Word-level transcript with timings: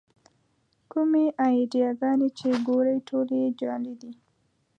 کومې 0.91 1.25
اې 1.43 1.57
ډي 1.71 1.83
ګانې 1.99 2.29
چې 2.37 2.49
ګورئ 2.67 2.97
ټولې 3.07 3.37
یې 3.43 3.49
جعلي 3.59 3.93
دي. 4.01 4.11